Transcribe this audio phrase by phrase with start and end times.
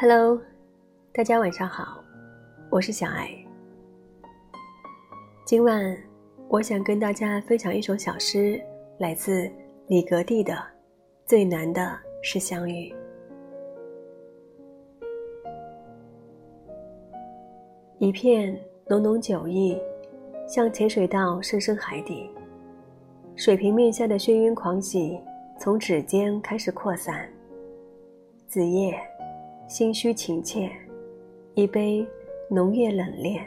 [0.00, 0.40] Hello，
[1.12, 2.00] 大家晚上好，
[2.70, 3.30] 我是小爱。
[5.44, 5.98] 今晚
[6.46, 8.62] 我想跟大家分享一首小诗，
[8.98, 9.50] 来自
[9.88, 10.52] 李格弟的
[11.26, 12.94] 《最难的是相遇》。
[17.98, 18.56] 一片
[18.86, 19.76] 浓浓酒意，
[20.46, 22.30] 像潜水到深深海底，
[23.34, 25.20] 水平面下的眩晕狂喜，
[25.58, 27.28] 从指尖开始扩散。
[28.46, 28.96] 子夜。
[29.68, 30.70] 心虚情切，
[31.52, 32.04] 一杯
[32.48, 33.38] 浓烈冷冽，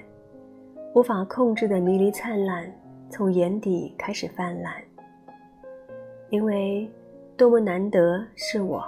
[0.94, 2.72] 无法控制的迷离灿烂，
[3.10, 4.72] 从眼底开始泛滥。
[6.30, 6.88] 因为
[7.36, 8.84] 多么难得是我，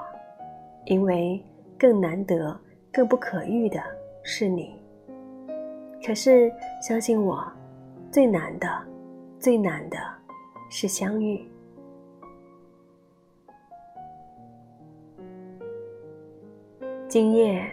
[0.85, 1.43] 因为
[1.75, 2.55] 更难得、
[2.91, 3.81] 更不可遇的
[4.21, 4.79] 是你。
[6.05, 6.51] 可是
[6.87, 7.43] 相信我，
[8.11, 8.67] 最难的、
[9.39, 9.97] 最难的
[10.69, 11.43] 是相遇。
[17.13, 17.63] 今夜，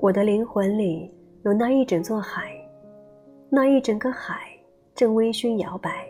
[0.00, 1.08] 我的灵魂里
[1.44, 2.50] 有那一整座海，
[3.48, 4.50] 那一整个海
[4.96, 6.04] 正微醺摇摆，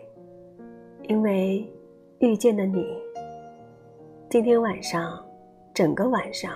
[1.03, 1.63] 因为
[2.17, 2.83] 遇见了你。
[4.31, 5.23] 今天晚上，
[5.75, 6.53] 整个晚上，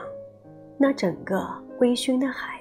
[0.80, 1.48] 那整个
[1.80, 2.60] 微醺的海，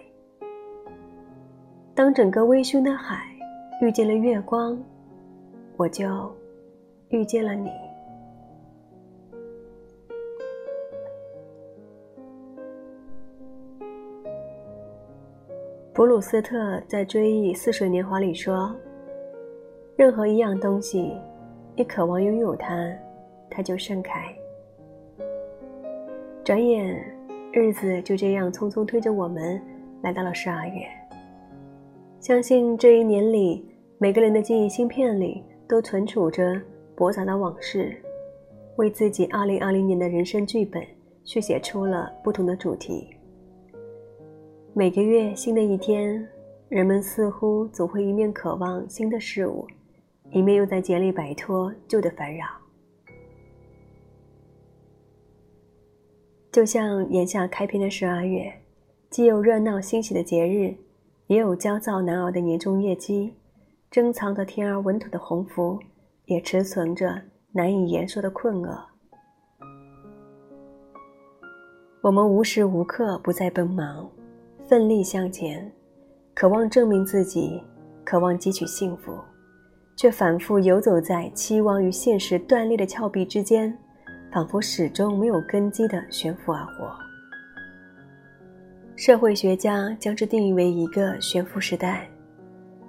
[1.95, 3.35] 当整个微醺的海
[3.81, 4.79] 遇见了月光，
[5.79, 6.31] 我就
[7.09, 7.71] 遇见了你。
[15.99, 18.73] 普鲁斯特在《追忆似水年华》里说
[19.99, 21.13] ：“任何一样东西，
[21.75, 22.97] 你渴望拥有它，
[23.51, 24.33] 它就盛开。”
[26.45, 26.97] 转眼，
[27.51, 29.61] 日子就这样匆匆推着我们
[30.01, 30.87] 来到了十二月。
[32.21, 36.63] 相信这一年里，每个人的记忆芯片里都存储着
[36.95, 38.01] 驳杂的往事，
[38.77, 40.81] 为自己2020年的人生剧本
[41.25, 43.18] 续写出了不同的主题。
[44.79, 46.25] 每个月新的一天，
[46.69, 49.67] 人们似乎总会一面渴望新的事物，
[50.31, 52.47] 一面又在竭力摆脱旧的烦扰。
[56.53, 58.53] 就像眼下开篇的十二月，
[59.11, 60.77] 既有热闹欣喜的节日，
[61.27, 63.35] 也有焦躁难熬的年终业绩，
[63.91, 65.77] 珍藏的甜而稳妥的鸿福，
[66.27, 68.79] 也持存着难以言说的困厄。
[72.01, 74.09] 我们无时无刻不在奔忙。
[74.69, 75.73] 奋力向前，
[76.35, 77.59] 渴望证明自己，
[78.05, 79.17] 渴望汲取幸福，
[79.97, 83.75] 却反复游走在期望与现实断裂的峭壁之间，
[84.31, 86.95] 仿佛始终没有根基的悬浮而活。
[88.95, 92.07] 社会学家将之定义为一个悬浮时代，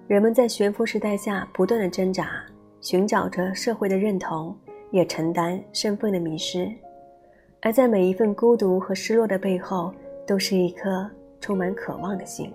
[0.05, 2.43] 人们在悬浮时代下不断的挣扎，
[2.81, 4.53] 寻找着社会的认同，
[4.91, 6.69] 也承担身份的迷失，
[7.61, 9.93] 而在每一份孤独和失落的背后，
[10.27, 11.09] 都是一颗。
[11.41, 12.53] 充满渴望的心，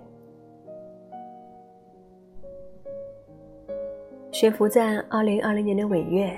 [4.31, 6.35] 悬浮在二零二零年的尾月，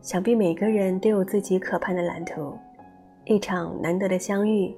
[0.00, 2.56] 想必每个人都有自己可盼的蓝图：
[3.24, 4.74] 一场难得的相遇，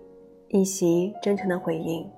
[0.48, 2.08] 一席真诚的回应，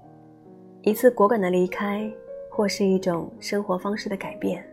[0.83, 2.11] 一次果敢的离开，
[2.51, 4.65] 或是一种生活方式的改变。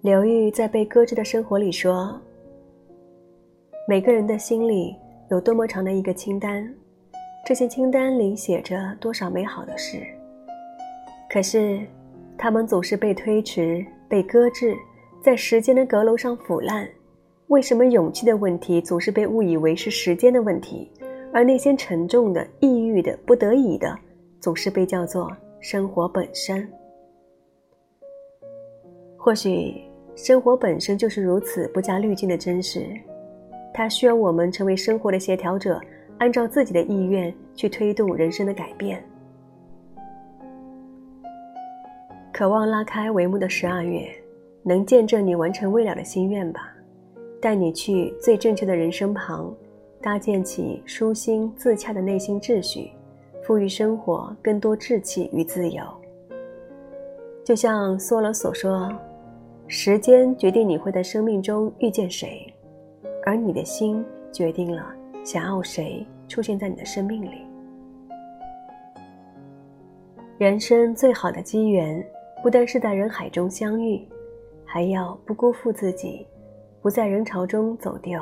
[0.00, 2.20] 刘玉在《被搁置的生活》里说
[3.86, 4.96] ：“每个人的心里。”
[5.32, 6.62] 有多么长的一个清单，
[7.46, 9.96] 这些清单里写着多少美好的事，
[11.30, 11.80] 可是，
[12.36, 14.76] 他们总是被推迟、被搁置，
[15.22, 16.86] 在时间的阁楼上腐烂。
[17.46, 20.92] 为什么勇气的问题总是被误以为是时间的问题，
[21.32, 23.98] 而那些沉重的、抑郁的、不得已的，
[24.38, 26.70] 总是被叫做生活本身？
[29.16, 29.80] 或许，
[30.14, 32.86] 生活本身就是如此不加滤镜的真实。
[33.74, 35.80] 它需要我们成为生活的协调者，
[36.18, 39.02] 按照自己的意愿去推动人生的改变。
[42.32, 44.08] 渴望拉开帷幕的十二月，
[44.62, 46.72] 能见证你完成未了的心愿吧，
[47.40, 49.54] 带你去最正确的人生旁，
[50.00, 52.90] 搭建起舒心自洽的内心秩序，
[53.42, 55.82] 赋予生活更多志气与自由。
[57.44, 58.90] 就像梭罗所说
[59.66, 62.52] ：“时间决定你会在生命中遇见谁。”
[63.24, 64.92] 而你的心决定了
[65.24, 67.46] 想要谁出现在你的生命里。
[70.38, 72.04] 人生最好的机缘，
[72.42, 74.04] 不单是在人海中相遇，
[74.64, 76.26] 还要不辜负自己，
[76.80, 78.20] 不在人潮中走丢。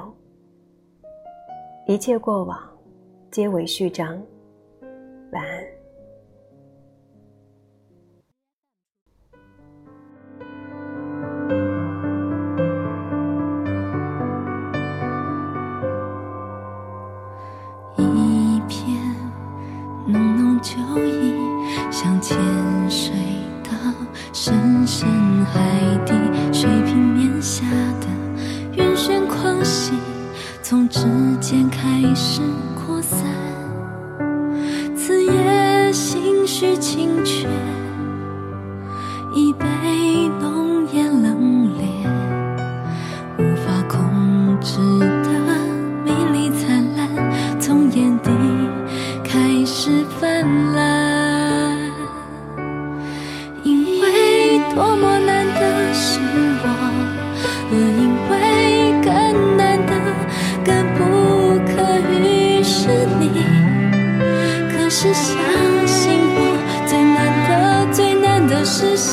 [1.86, 2.60] 一切过往，
[3.30, 4.22] 皆为序章。
[5.32, 5.79] 晚安。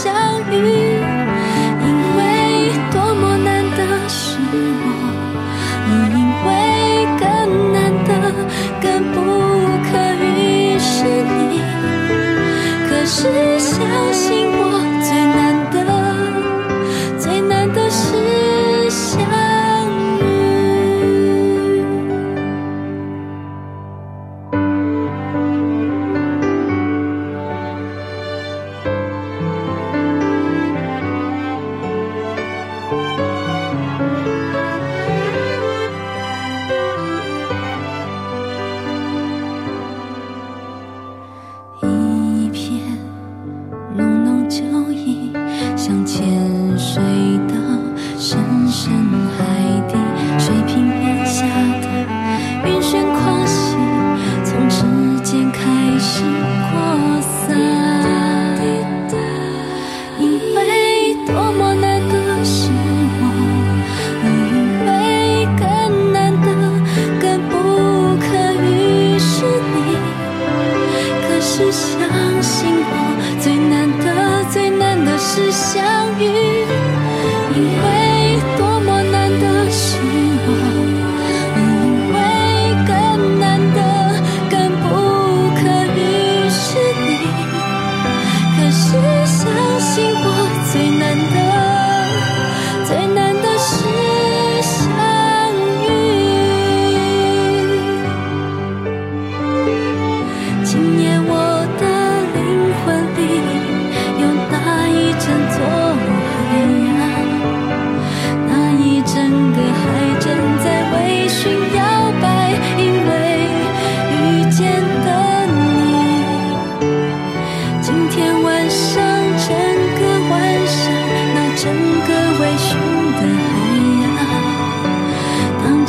[0.08, 0.87] 相遇。
[71.58, 72.07] 是想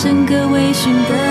[0.09, 1.28] 整个微醺的